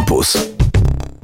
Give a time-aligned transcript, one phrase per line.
[0.00, 0.48] Campus.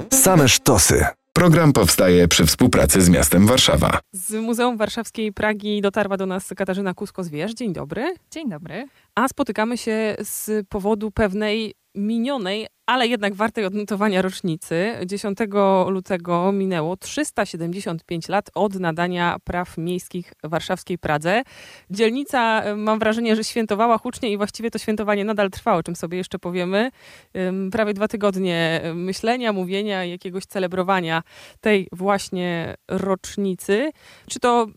[0.09, 1.05] Same sztosy.
[1.33, 3.99] Program powstaje przy współpracy z miastem Warszawa.
[4.13, 7.53] Z Muzeum Warszawskiej Pragi dotarła do nas Katarzyna Kusko-Zwierz.
[7.53, 8.15] Dzień dobry.
[8.31, 8.87] Dzień dobry.
[9.15, 14.93] A spotykamy się z powodu pewnej minionej, ale jednak wartej odnotowania rocznicy.
[15.05, 15.37] 10
[15.87, 21.43] lutego minęło 375 lat od nadania praw miejskich warszawskiej Pradze.
[21.89, 26.17] Dzielnica, mam wrażenie, że świętowała hucznie i właściwie to świętowanie nadal trwa, o czym sobie
[26.17, 26.91] jeszcze powiemy.
[27.71, 31.23] Prawie dwa tygodnie myślenia, mówienia, jakiegoś celebrowania
[31.61, 33.91] tej właśnie rocznicy.
[34.29, 34.67] Czy to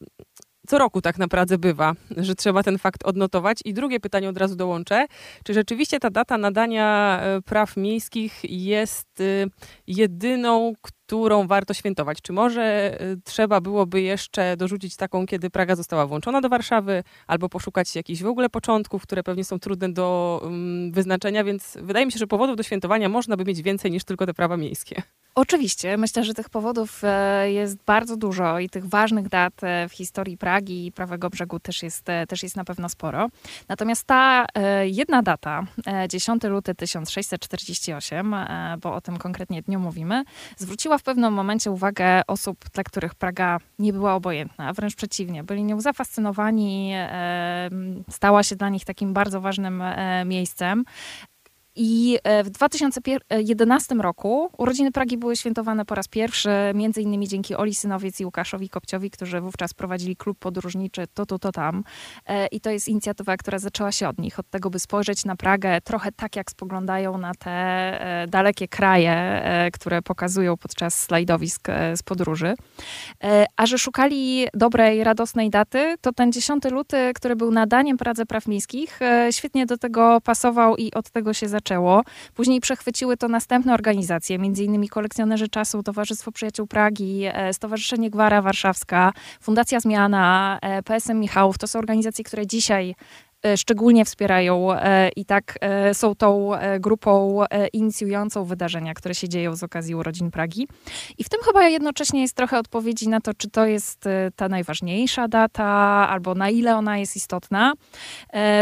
[0.71, 3.59] co roku tak naprawdę bywa, że trzeba ten fakt odnotować.
[3.65, 5.07] I drugie pytanie od razu dołączę.
[5.45, 9.47] Czy rzeczywiście ta data nadania e, praw miejskich jest y,
[9.87, 12.23] jedyną, którą warto świętować?
[12.23, 17.49] Czy może y, trzeba byłoby jeszcze dorzucić taką, kiedy Praga została włączona do Warszawy, albo
[17.49, 22.13] poszukać jakichś w ogóle początków, które pewnie są trudne do mm, wyznaczenia, więc wydaje mi
[22.13, 25.03] się, że powodów do świętowania można by mieć więcej niż tylko te prawa miejskie.
[25.35, 29.93] Oczywiście, myślę, że tych powodów e, jest bardzo dużo i tych ważnych dat e, w
[29.93, 33.29] historii Pragi i prawego brzegu też jest, e, też jest na pewno sporo.
[33.69, 34.47] Natomiast ta
[34.85, 35.63] jedna data,
[36.09, 38.37] 10 luty 1648,
[38.83, 40.25] bo o tym konkretnie dniu mówimy,
[40.57, 45.65] zwróciła w pewnym momencie uwagę osób, dla których Praga nie była obojętna, wręcz przeciwnie, byli
[45.65, 46.93] nią zafascynowani,
[48.11, 49.83] stała się dla nich takim bardzo ważnym
[50.25, 50.85] miejscem.
[51.77, 57.55] I e, w 2011 roku urodziny Pragi były świętowane po raz pierwszy, między innymi dzięki
[57.55, 61.85] Oli Synowiec i Łukaszowi Kopciowi, którzy wówczas prowadzili klub podróżniczy To, Tu, To, Tam.
[62.27, 65.37] E, I to jest inicjatywa, która zaczęła się od nich, od tego, by spojrzeć na
[65.37, 72.03] Pragę trochę tak, jak spoglądają na te e, dalekie kraje, które pokazują podczas slajdowisk z
[72.03, 72.55] podróży.
[73.57, 78.47] A że szukali dobrej, radosnej daty, to ten 10 luty, który był nadaniem Pradze Praw
[78.47, 82.03] Miejskich, świetnie do tego pasował i od tego się zaczęło zaczęło.
[82.35, 84.89] Później przechwyciły to następne organizacje, m.in.
[84.89, 91.59] Kolekcjonerzy Czasu, Towarzystwo Przyjaciół Pragi, e, Stowarzyszenie Gwara Warszawska, Fundacja Zmiana, e, PSM Michałów.
[91.59, 92.95] To są organizacje, które dzisiaj
[93.43, 94.69] E, szczególnie wspierają
[95.17, 95.59] i tak
[95.93, 96.51] są tą
[96.81, 97.41] grupą
[97.73, 100.69] inicjującą wydarzenia, które się dzieją z okazji urodzin Pragi.
[101.19, 104.05] I w tym chyba jednocześnie jest trochę odpowiedzi na to, czy to jest
[104.37, 105.65] ta najważniejsza data,
[106.09, 107.73] albo na ile ona jest istotna.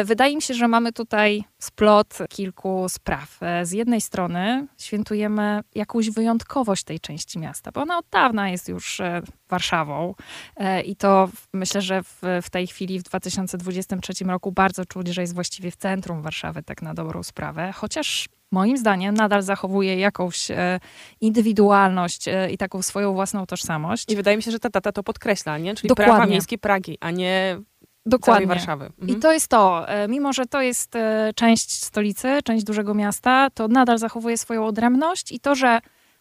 [0.04, 3.38] Wydaje mi się, że mamy tutaj splot kilku spraw.
[3.62, 9.00] Z jednej strony świętujemy jakąś wyjątkowość tej części miasta, bo ona od dawna jest już
[9.48, 10.14] Warszawą.
[10.56, 15.20] E, I to myślę, że w, w tej chwili, w 2023 roku, bardzo czuć, że
[15.20, 17.72] jest właściwie w centrum Warszawy, tak na dobrą sprawę.
[17.72, 20.80] Chociaż moim zdaniem nadal zachowuje jakąś e,
[21.20, 24.12] indywidualność e, i taką swoją własną tożsamość.
[24.12, 25.74] I wydaje mi się, że ta data to podkreśla, nie?
[25.74, 26.14] Czyli Dokładnie.
[26.14, 27.60] prawa miejskie Pragi, a nie
[28.08, 28.46] Dokładnie.
[28.46, 28.84] Warszawy.
[28.84, 29.08] Mhm.
[29.08, 29.86] I to jest to.
[30.08, 30.92] Mimo, że to jest
[31.34, 35.80] część stolicy, część dużego miasta, to nadal zachowuje swoją odrębność i to, że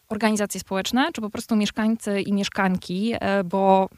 [0.10, 3.90] organizacje społeczne, czy po prostu mieszkańcy i mieszkanki, e, bo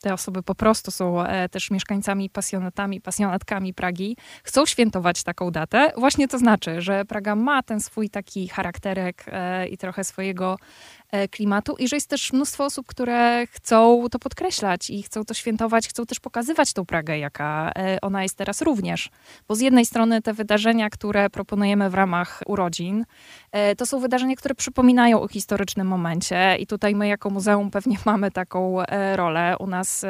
[0.00, 5.92] te osoby po prostu są e, też mieszkańcami, pasjonatami, pasjonatkami Pragi, chcą świętować taką datę.
[5.96, 10.97] Właśnie to znaczy, że Praga ma ten swój taki charakterek e, i trochę swojego E,
[11.30, 15.88] klimatu i że jest też mnóstwo osób, które chcą to podkreślać i chcą to świętować,
[15.88, 19.10] chcą też pokazywać tą Pragę, jaka e, ona jest teraz również.
[19.48, 23.04] Bo z jednej strony te wydarzenia, które proponujemy w ramach urodzin,
[23.52, 27.96] e, to są wydarzenia, które przypominają o historycznym momencie i tutaj my jako muzeum pewnie
[28.06, 28.76] mamy taką
[29.16, 29.56] rolę.
[29.58, 30.04] U nas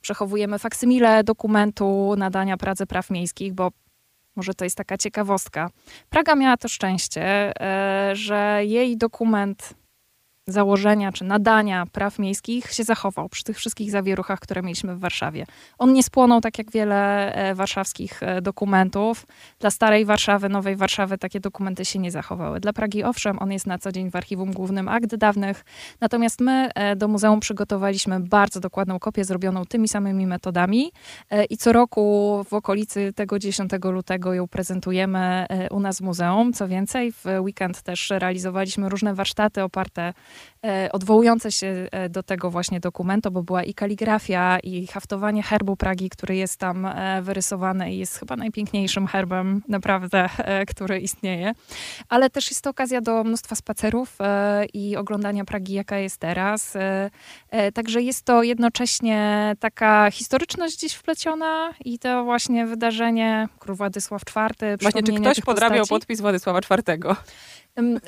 [0.00, 3.70] przechowujemy faksymile dokumentu nadania Pradze Praw Miejskich, bo
[4.36, 5.70] może to jest taka ciekawostka.
[6.10, 7.52] Praga miała to szczęście,
[8.12, 9.74] że jej dokument
[10.48, 15.46] założenia czy nadania praw miejskich się zachował przy tych wszystkich zawieruchach, które mieliśmy w Warszawie.
[15.78, 19.26] On nie spłonął tak jak wiele e, warszawskich e, dokumentów.
[19.60, 22.60] Dla starej Warszawy, nowej Warszawy takie dokumenty się nie zachowały.
[22.60, 25.64] Dla Pragi owszem, on jest na co dzień w archiwum głównym akt dawnych,
[26.00, 30.92] natomiast my e, do muzeum przygotowaliśmy bardzo dokładną kopię zrobioną tymi samymi metodami
[31.50, 36.52] i co roku w okolicy tego 10 lutego ją prezentujemy u nas w muzeum.
[36.52, 40.14] Co więcej, w weekend też realizowaliśmy różne warsztaty oparte
[40.92, 46.10] odwołujące się e, do tego właśnie dokumentu, bo była i kaligrafia, i haftowanie herbu Pragi,
[46.10, 50.28] który jest tam e, wyrysowany i jest chyba najpiękniejszym herbem naprawdę,
[50.68, 51.52] który istnieje.
[52.08, 54.18] Ale też jest to okazja do mnóstwa spacerów
[54.74, 56.76] i oglądania Pragi, jaka jest teraz.
[57.74, 64.76] Także jest to jednocześnie taka historyczność gdzieś wpleciona i to właśnie wydarzenie Król Władysław IV.
[64.80, 66.98] Właśnie, czy ktoś podrabiał podpis Władysława IV?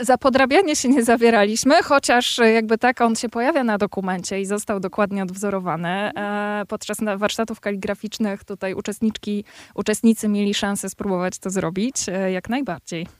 [0.00, 4.80] Za podrabianie się nie zawieraliśmy, chociaż jakby tak on się pojawia na dokumencie i został
[4.80, 5.88] dokładnie odwzorowany.
[5.88, 9.44] E, podczas warsztatów kaligraficznych tutaj uczestniczki,
[9.74, 13.19] uczestnicy mieli szansę spróbować to zrobić, e, jak najbardziej.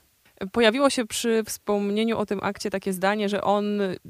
[0.51, 3.65] Pojawiło się przy wspomnieniu o tym akcie takie zdanie, że on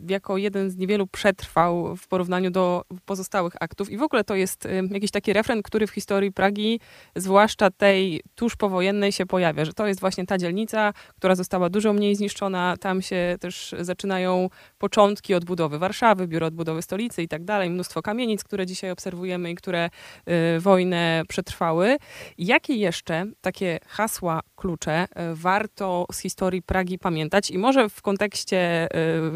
[0.10, 3.89] jako jeden z niewielu przetrwał w porównaniu do pozostałych aktów.
[3.89, 6.80] I w ogóle to jest jakiś taki refren, który w historii Pragi,
[7.16, 11.94] zwłaszcza tej tuż powojennej, się pojawia, że to jest właśnie ta dzielnica, która została dużo
[11.94, 12.75] mniej zniszczona.
[12.80, 17.69] Tam się też zaczynają początki odbudowy Warszawy, biuro odbudowy stolicy i tak dalej.
[17.69, 19.89] Mnóstwo kamienic, które dzisiaj obserwujemy i które
[20.56, 21.98] y, wojnę przetrwały.
[22.38, 27.51] Jakie jeszcze takie hasła, klucze y, warto historii Pragi pamiętać?
[27.51, 28.88] I może w kontekście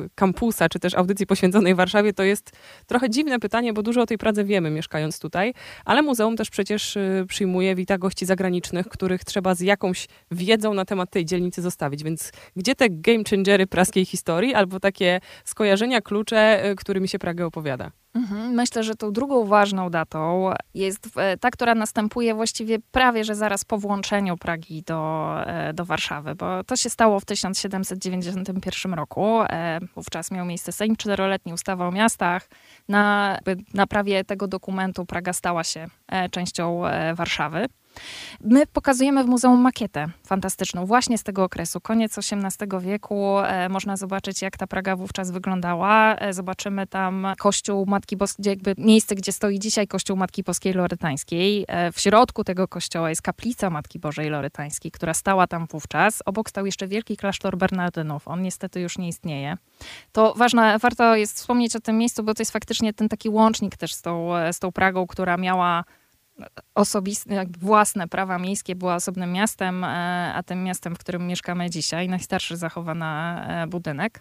[0.06, 2.52] y, kampusa, czy też audycji poświęconej Warszawie, to jest
[2.88, 5.54] trochę dziwne pytanie, bo dużo o tej Pradze wiemy, mieszkając tutaj,
[5.86, 10.86] ale muzeum też przecież y, przyjmuje, wita gości zagranicznych, których trzeba z jakąś wiedzą na
[10.86, 12.04] temat tej dzielnicy zostawić.
[12.04, 17.46] Więc gdzie te game changery praskiej historii, albo takie skojarzenia, klucze, y, którymi się Pragę
[17.46, 18.05] opowiada?
[18.16, 18.52] Mhm.
[18.52, 23.66] Myślę, że tą drugą ważną datą jest e, ta, która następuje właściwie prawie, że zaraz
[23.66, 29.42] po włączeniu Pragi do, e, do Warszawy, bo to się stało w 1791 roku.
[29.42, 32.50] E, wówczas miał miejsce Sejm Czteroletni, ustawa o miastach.
[32.88, 33.38] Na,
[33.74, 35.88] na prawie tego dokumentu Praga stała się
[36.32, 36.82] częścią
[37.16, 37.66] Warszawy.
[38.42, 43.40] My pokazujemy w muzeum makietę fantastyczną właśnie z tego okresu, koniec XVIII wieku.
[43.40, 46.16] E, można zobaczyć, jak ta Praga wówczas wyglądała.
[46.16, 51.66] E, zobaczymy tam kościół Matki Boskiej, jakby miejsce, gdzie stoi dzisiaj kościół Matki Boskiej Lorytańskiej.
[51.68, 56.22] E, w środku tego kościoła jest kaplica Matki Bożej Lorytańskiej, która stała tam wówczas.
[56.26, 58.28] Obok stał jeszcze wielki klasztor Bernardynów.
[58.28, 59.58] On niestety już nie istnieje.
[60.12, 63.78] To ważne, warto jest wspomnieć o tym miejscu, bo to jest faktycznie ten taki łącznik
[63.78, 65.84] też z tą, z tą Pragą, która miała
[66.76, 69.88] osobiste, własne prawa miejskie była osobnym miastem, e,
[70.36, 74.20] a tym miastem, w którym mieszkamy dzisiaj, najstarszy zachowany e, budynek.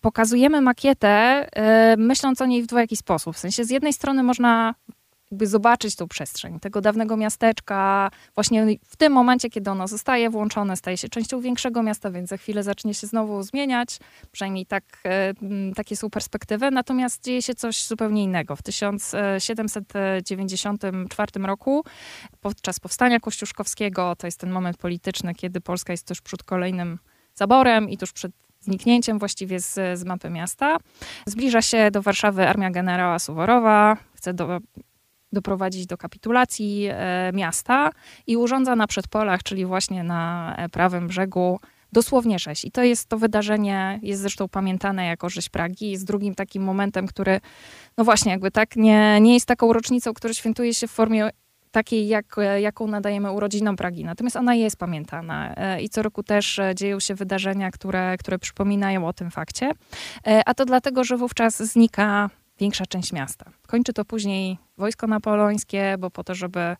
[0.00, 3.36] Pokazujemy makietę, e, myśląc o niej w dwojaki sposób.
[3.36, 4.74] W sensie z jednej strony można
[5.32, 10.76] jakby zobaczyć tą przestrzeń tego dawnego miasteczka, właśnie w tym momencie, kiedy ono zostaje włączone,
[10.76, 13.98] staje się częścią większego miasta, więc za chwilę zacznie się znowu zmieniać,
[14.32, 15.34] przynajmniej tak, e,
[15.74, 16.70] takie są perspektywy.
[16.70, 18.56] Natomiast dzieje się coś zupełnie innego.
[18.56, 21.84] W 1794 roku,
[22.40, 26.98] podczas powstania kościuszkowskiego, to jest ten moment polityczny, kiedy Polska jest tuż przed kolejnym
[27.34, 30.76] zaborem i tuż przed zniknięciem właściwie z, z mapy miasta.
[31.26, 34.60] Zbliża się do Warszawy armia generała Suworowa, chce do,
[35.32, 37.90] doprowadzić do kapitulacji e, miasta
[38.26, 41.60] i urządza na przedpolach, czyli właśnie na e, prawym brzegu,
[41.92, 42.64] dosłownie rzeź.
[42.64, 47.06] I to jest to wydarzenie, jest zresztą pamiętane jako rzeź Pragi, jest drugim takim momentem,
[47.06, 47.40] który,
[47.98, 51.30] no właśnie, jakby tak, nie, nie jest taką rocznicą, która świętuje się w formie
[51.70, 54.04] takiej, jak, jaką nadajemy urodzinom Pragi.
[54.04, 59.06] Natomiast ona jest pamiętana e, i co roku też dzieją się wydarzenia, które, które przypominają
[59.06, 59.70] o tym fakcie.
[60.46, 62.30] A to dlatego, że wówczas znika
[62.62, 63.50] większa część miasta.
[63.66, 66.76] Kończy to później wojsko napoleońskie, bo po to, żeby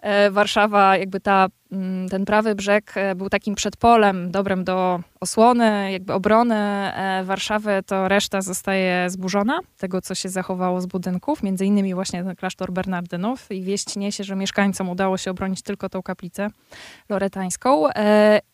[0.00, 5.92] e, Warszawa, jakby ta, mm, ten prawy brzeg e, był takim przedpolem dobrym do osłony,
[5.92, 11.66] jakby obrony e, Warszawy, to reszta zostaje zburzona, tego co się zachowało z budynków, między
[11.66, 16.02] innymi właśnie ten klasztor Bernardynów i wieść niesie, że mieszkańcom udało się obronić tylko tą
[16.02, 16.50] kaplicę
[17.08, 17.86] loretańską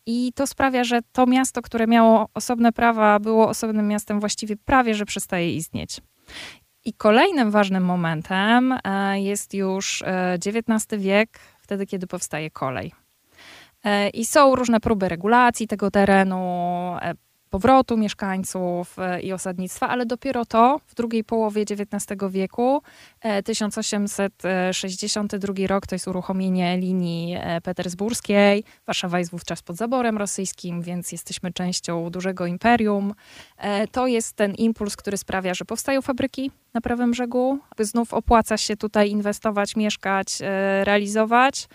[0.07, 4.95] i to sprawia, że to miasto, które miało osobne prawa, było osobnym miastem właściwie prawie,
[4.95, 6.01] że przestaje istnieć.
[6.85, 10.03] I kolejnym ważnym momentem e, jest już
[10.47, 12.93] XIX e, wiek, wtedy, kiedy powstaje kolej.
[13.85, 16.97] E, I są różne próby regulacji tego terenu,
[17.51, 22.83] powrotu mieszkańców i osadnictwa, ale dopiero to w drugiej połowie XIX wieku,
[23.45, 28.65] 1862 e, rok, to jest uruchomienie linii petersburskiej.
[28.87, 33.15] Warszawa jest wówczas pod zaborem rosyjskim, więc jesteśmy częścią dużego imperium.
[33.93, 37.59] To jest ten impuls, który sprawia, że powstają fabryki na prawym brzegu.
[37.79, 40.39] Znów opłaca się tutaj inwestować, mieszkać,
[40.83, 41.69] realizować.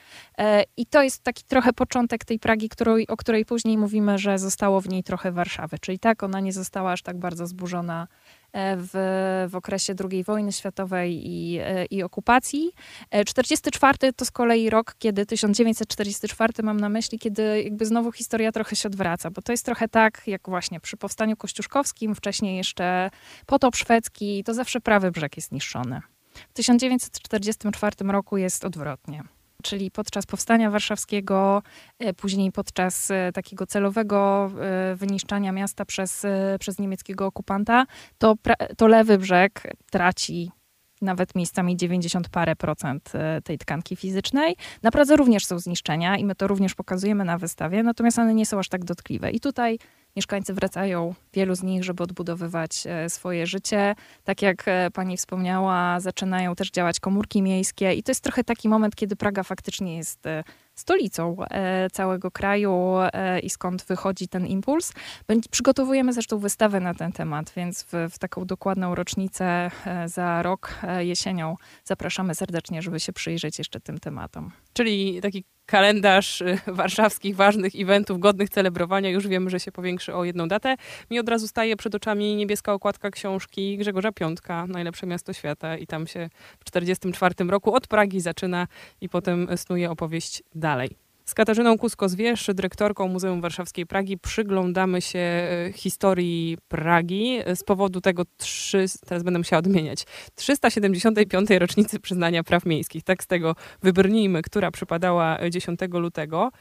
[0.77, 4.82] I to jest taki trochę początek tej Pragi, której, o której później mówimy, że zostało
[4.82, 5.80] w niej trochę Warszawy.
[5.80, 8.47] Czyli tak, ona nie została aż tak bardzo zburzona e,
[8.78, 12.72] w, w okresie II wojny światowej i, e, i okupacji.
[13.26, 18.52] 44 e, to z kolei rok, kiedy 1944 mam na myśli, kiedy jakby znowu historia
[18.52, 23.10] trochę się odwraca, bo to jest trochę tak, jak właśnie przy powstaniu kościuszkowskim, wcześniej jeszcze
[23.46, 26.02] potop szwedzki, to zawsze prawy brzeg jest niszczony.
[26.50, 29.24] W 1944 roku jest odwrotnie
[29.64, 31.64] czyli podczas powstania warszawskiego,
[32.00, 36.26] e, później podczas e, takiego celowego e, wyniszczania miasta przez,
[36.60, 37.86] przez niemieckiego okupanta,
[38.18, 38.36] to,
[38.78, 40.52] to lewy brzeg traci
[41.02, 43.12] nawet miejscami 90 parę procent
[43.44, 44.56] tej tkanki fizycznej.
[44.84, 48.46] Na Pradze również są zniszczenia i my to również pokazujemy na wystawie, natomiast one nie
[48.46, 49.32] są aż tak dotkliwe.
[49.32, 49.80] I tutaj
[50.18, 53.96] Mieszkańcy wracają, wielu z nich, żeby odbudowywać swoje życie.
[54.24, 58.96] Tak jak pani wspomniała, zaczynają też działać komórki miejskie i to jest trochę taki moment,
[58.96, 60.24] kiedy Praga faktycznie jest
[60.78, 64.94] stolicą e, całego kraju e, i skąd wychodzi ten impuls.
[65.52, 70.76] Przygotowujemy zresztą wystawę na ten temat, więc w, w taką dokładną rocznicę e, za rok
[71.00, 74.52] jesienią zapraszamy serdecznie, żeby się przyjrzeć jeszcze tym tematom.
[74.74, 79.10] Czyli taki kalendarz warszawskich ważnych eventów godnych celebrowania.
[79.10, 80.76] Już wiemy, że się powiększy o jedną datę.
[81.12, 85.88] Mi od razu staje przed oczami niebieska okładka książki Grzegorza Piątka, Najlepsze miasto świata i
[85.88, 86.30] tam się
[86.60, 88.68] w 1944 roku od Pragi zaczyna
[89.02, 90.67] i potem snuje opowieść dalej.
[91.28, 98.24] Z Katarzyną Kusko-Zwierz, dyrektorką Muzeum Warszawskiej Pragi, przyglądamy się e, historii Pragi z powodu tego,
[98.38, 100.06] trzy, teraz będę musiała odmieniać,
[100.36, 101.50] 375.
[101.50, 103.04] rocznicy przyznania praw miejskich.
[103.04, 106.52] Tak z tego wybrnijmy, która przypadała 10 lutego.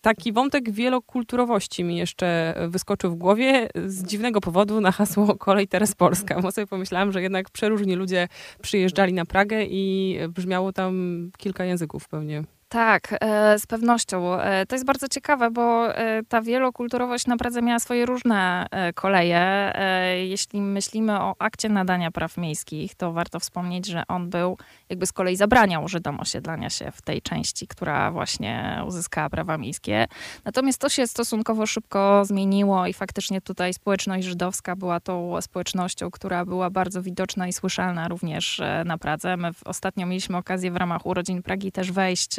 [0.00, 5.94] Taki wątek wielokulturowości mi jeszcze wyskoczył w głowie z dziwnego powodu na hasło Kolej teraz
[5.94, 8.28] Polska, bo sobie pomyślałam, że jednak przeróżni ludzie
[8.62, 12.55] przyjeżdżali na Pragę i brzmiało tam kilka języków pewnie.
[12.68, 14.40] Tak, e, z pewnością.
[14.40, 19.72] E, to jest bardzo ciekawe, bo e, ta wielokulturowość na Pradze miała swoje różne koleje.
[20.28, 24.58] Jeśli myślimy o akcie nadania praw miejskich, to warto wspomnieć, że on był,
[24.88, 30.06] jakby z kolei zabraniał Żydom osiedlania się w tej części, która właśnie uzyskała prawa miejskie.
[30.44, 36.44] Natomiast to się stosunkowo szybko zmieniło i faktycznie tutaj społeczność żydowska była tą społecznością, która
[36.44, 39.36] była bardzo widoczna i słyszalna również na Pradze.
[39.36, 42.36] My ostatnio mieliśmy okazję w ramach urodzin Pragi też wejść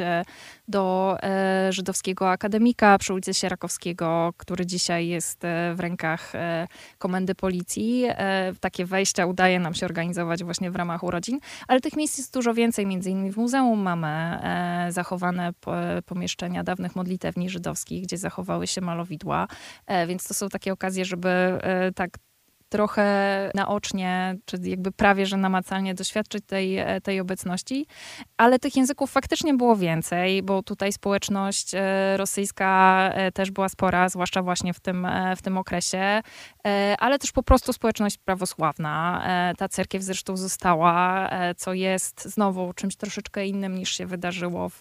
[0.68, 6.68] do e, żydowskiego akademika przy ulicy Sierakowskiego, który dzisiaj jest e, w rękach e,
[6.98, 8.04] komendy policji.
[8.60, 12.54] Takie wejścia udaje nam się organizować właśnie w ramach urodzin, ale tych miejsc jest dużo
[12.54, 12.86] więcej.
[12.86, 14.38] Między innymi w muzeum mamy
[14.88, 15.52] zachowane
[16.06, 19.48] pomieszczenia dawnych modlitewni żydowskich, gdzie zachowały się malowidła,
[20.08, 21.58] więc to są takie okazje, żeby
[21.94, 22.10] tak
[22.68, 27.86] trochę naocznie, czy jakby prawie, że namacalnie doświadczyć tej, e, tej obecności,
[28.36, 34.08] ale tych języków faktycznie było więcej, bo tutaj społeczność e, rosyjska e, też była spora,
[34.08, 35.06] zwłaszcza właśnie w tym,
[35.36, 36.20] w tym okresie,
[36.98, 39.24] ale też po prostu społeczność prawosławna.
[39.58, 44.78] Ta cerkiew zresztą została, co jest znowu czymś troszeczkę innym niż się wydarzyło w,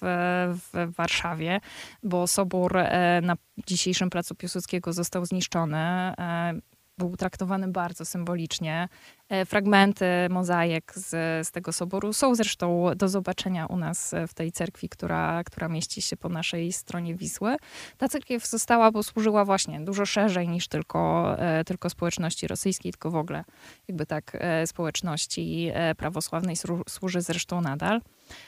[0.51, 1.59] w Warszawie,
[2.03, 2.77] bo sobór
[3.21, 3.35] na
[3.67, 6.13] dzisiejszym placu Piłsudskiego został zniszczony
[6.97, 8.89] był traktowany bardzo symbolicznie.
[9.29, 11.07] E, fragmenty mozaik z,
[11.47, 16.01] z tego soboru są zresztą do zobaczenia u nas w tej cerkwi, która, która mieści
[16.01, 17.55] się po naszej stronie Wisły.
[17.97, 23.11] Ta cerkiew została, bo służyła właśnie dużo szerzej niż tylko, e, tylko społeczności rosyjskiej, tylko
[23.11, 23.43] w ogóle
[23.87, 26.55] jakby tak e, społeczności prawosławnej
[26.89, 28.01] służy zresztą nadal.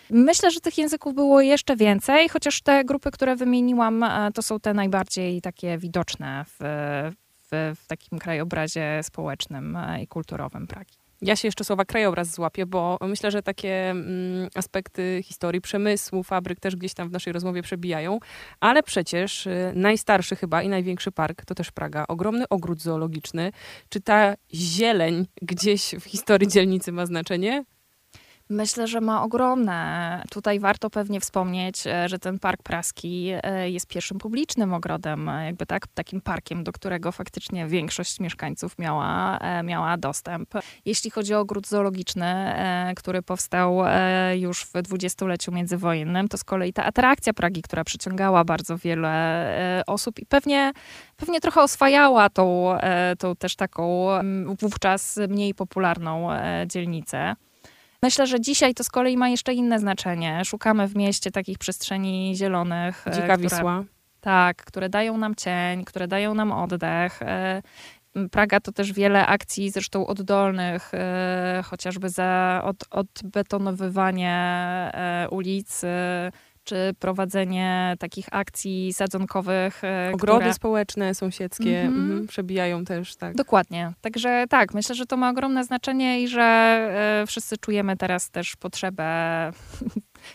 [0.10, 4.74] Myślę, że tych języków było jeszcze więcej, chociaż te grupy, które wymieniłam, to są te
[4.74, 6.60] najbardziej takie widoczne w,
[7.52, 10.98] w, takim krajobrazie społecznym e, i kulturowym Pragi.
[11.22, 16.60] Ja się jeszcze słowa krajobraz złapię, bo myślę, że takie mm, aspekty historii przemysłu, fabryk
[16.60, 18.20] też gdzieś tam w naszej rozmowie przebijają,
[18.60, 22.06] ale przecież y, najstarszy chyba i największy park to też Praga.
[22.08, 23.52] Ogromny ogród zoologiczny.
[23.90, 27.64] Czy ta zieleń gdzieś w historii dzielnicy ma znaczenie?
[28.52, 30.24] Myślę, że ma ogromne.
[30.32, 35.46] Tutaj warto pewnie wspomnieć, e, że ten Park Praski e, jest pierwszym publicznym ogrodem, e,
[35.46, 40.50] jakby tak, takim parkiem, do którego faktycznie większość mieszkańców miała, miała dostęp.
[40.86, 42.54] Jeśli chodzi o ogród zoologiczny,
[42.96, 43.78] który powstał
[44.34, 50.20] już w dwudziestoleciu międzywojennym, to z kolei ta atrakcja Pragi, która przyciągała bardzo wiele osób
[50.20, 50.72] i pewnie,
[51.18, 52.78] pewnie trochę oswajała tą,
[53.20, 54.08] tą też taką
[54.60, 56.30] wówczas mniej popularną
[56.68, 57.36] dzielnicę.
[58.02, 60.46] Myślę, że dzisiaj to z kolei ma jeszcze inne znaczenie.
[60.46, 63.08] Szukamy w mieście takich przestrzeni zielonych.
[63.08, 63.84] E, Dzika które, Wisła.
[64.22, 67.22] Tak, które dają nam cień, które dają nam oddech.
[67.22, 67.62] E,
[68.32, 74.36] Praga to też wiele akcji, zresztą oddolnych, e, chociażby za od, odbetonowywanie
[75.32, 75.82] ulic,
[76.70, 79.84] czy prowadzenie takich akcji sadzonkowych.
[79.84, 80.54] E, Ogrody które...
[80.54, 82.28] społeczne, sąsiedzkie mm -hmm.
[82.28, 83.36] przebijają też, tak.
[83.36, 83.94] Dokładnie.
[84.02, 88.56] Także tak, myślę, że to ma ogromne znaczenie i że e, wszyscy czujemy teraz też
[88.56, 89.06] potrzebę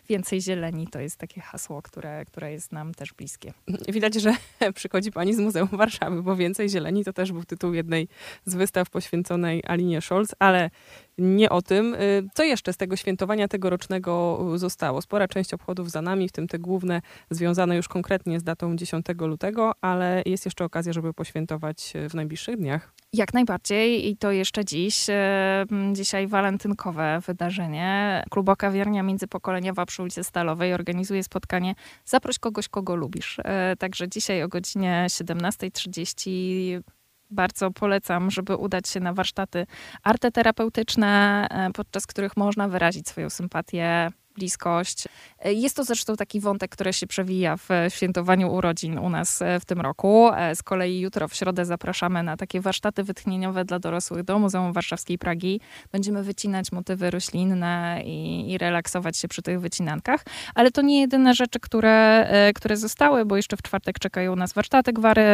[0.09, 0.87] więcej zieleni.
[0.87, 3.53] To jest takie hasło, które, które jest nam też bliskie.
[3.89, 4.37] Widać, że
[4.75, 8.09] przychodzi pani z Muzeum Warszawy, bo więcej zieleni to też był tytuł jednej
[8.45, 10.71] z wystaw poświęconej Alinie Scholz, ale
[11.19, 11.95] nie o tym.
[11.95, 15.03] Y, co jeszcze z tego świętowania tegorocznego zostało?
[15.03, 19.07] Spora część obchodów za nami, w tym te główne związane już konkretnie z datą 10
[19.21, 22.94] lutego, ale jest jeszcze okazja, żeby poświętować w najbliższych dniach.
[23.15, 25.07] Jak najbardziej i to jeszcze dziś.
[25.09, 28.23] E, dzisiaj walentynkowe wydarzenie.
[28.31, 33.39] Kluba Kawiarnia Międzypokoleniowa przy ulicy Stalowej organizuje spotkanie Zaproś kogoś, kogo lubisz.
[33.45, 36.83] E, także dzisiaj o godzinie 17.30
[37.31, 39.67] bardzo polecam, żeby udać się na warsztaty
[40.03, 45.05] arteterapeutyczne, e, podczas których można wyrazić swoją sympatię bliskość.
[45.39, 49.61] E, jest to zresztą taki wątek, który się przewija w świętowaniu urodzin u nas e,
[49.61, 50.31] w tym roku.
[50.37, 54.73] E, z kolei jutro w środę zapraszamy na takie warsztaty wytchnieniowe dla dorosłych do Muzeum
[54.73, 55.61] Warszawskiej Pragi.
[55.93, 60.25] Będziemy wycinać motywy roślinne i, i relaksować się przy tych wycinankach.
[60.55, 64.93] Ale to nie jedyne rzeczy, które, które zostały, bo jeszcze w czwartek czekają nas warsztaty
[64.93, 65.25] gwary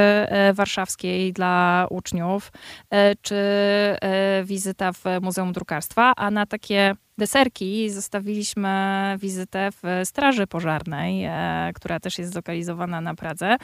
[0.54, 2.52] warszawskiej dla uczniów,
[3.22, 3.36] czy
[4.44, 8.70] wizyta w Muzeum Drukarstwa, a na takie deserki zostawiliśmy
[9.18, 13.56] wizytę w Straży Pożarnej, e, która też jest zlokalizowana na Pradze.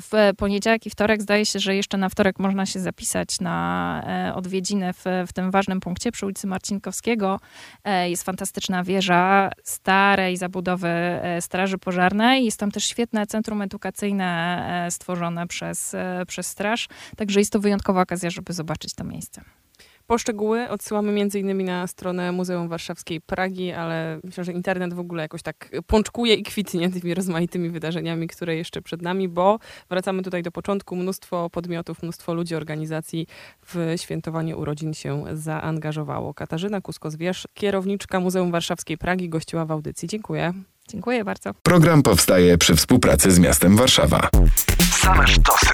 [0.00, 4.34] W poniedziałek i wtorek zdaje się, że jeszcze na wtorek można się zapisać na e,
[4.34, 7.40] odwiedziny w, w tym ważnym punkcie przy ulicy Marcinkowskiego.
[7.84, 10.90] E, jest fantastyczna wieża starej zabudowy
[11.40, 12.44] Straży Pożarnej.
[12.44, 16.88] Jest tam też świetne centrum edukacyjne stworzone przez, przez Straż.
[17.16, 19.63] Także jest to wyjątkowa okazja, żeby zobaczyć to miejsce.
[20.06, 21.64] Poszczegóły odsyłamy m.in.
[21.64, 26.42] na stronę Muzeum Warszawskiej Pragi, ale myślę, że internet w ogóle jakoś tak pączkuje i
[26.42, 29.58] kwitnie tymi rozmaitymi wydarzeniami, które jeszcze przed nami, bo
[29.90, 30.96] wracamy tutaj do początku.
[30.96, 33.26] Mnóstwo podmiotów, mnóstwo ludzi, organizacji
[33.66, 36.34] w świętowanie urodzin się zaangażowało.
[36.34, 40.08] Katarzyna Kusko-Zwierz, kierowniczka Muzeum Warszawskiej Pragi, gościła w audycji.
[40.08, 40.52] Dziękuję.
[40.88, 41.50] Dziękuję bardzo.
[41.62, 44.28] Program powstaje przy współpracy z miastem Warszawa.
[44.90, 45.68] Same sztosy.